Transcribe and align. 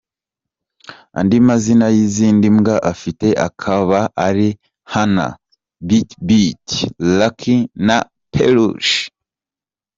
Andi 1.19 1.37
mazina 1.47 1.85
y’izindi 1.95 2.45
mbwa 2.55 2.75
afite 2.91 3.27
akaba 3.47 3.99
ari 4.27 4.49
Hannah, 4.93 5.33
BitBit, 5.87 6.67
Lucky 7.19 7.57
na 7.87 7.97
Perruche. 8.31 8.97